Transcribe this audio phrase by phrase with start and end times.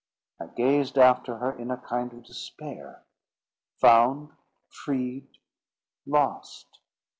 [0.39, 3.03] I gazed after her in a kind of despair;
[3.77, 4.31] found,
[4.67, 5.27] freed,
[6.07, 6.79] lost!